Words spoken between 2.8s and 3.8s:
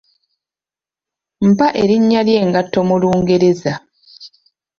mu Lungereza?